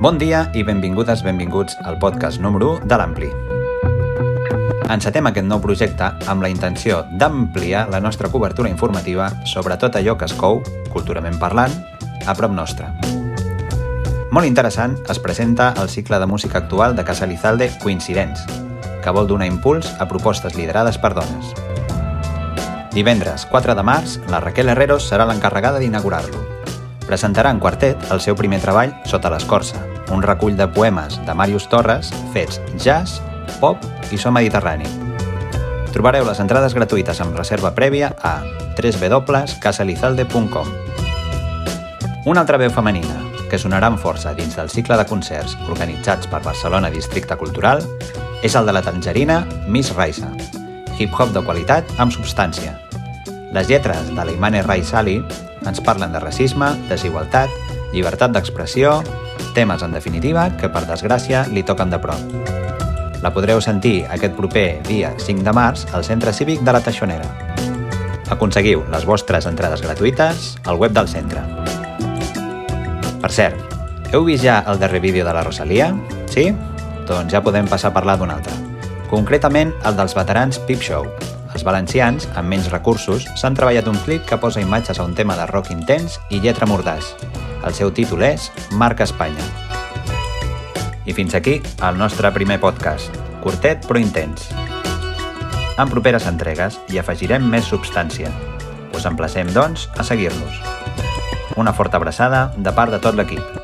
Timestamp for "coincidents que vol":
17.82-19.28